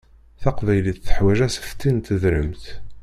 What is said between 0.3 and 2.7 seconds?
Taqbaylit teḥwaǧ asefti n tedrimt.